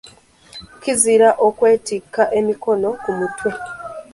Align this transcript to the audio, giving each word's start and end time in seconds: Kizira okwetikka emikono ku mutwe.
Kizira 0.81 1.29
okwetikka 1.47 2.23
emikono 2.39 2.89
ku 3.01 3.11
mutwe. 3.19 3.51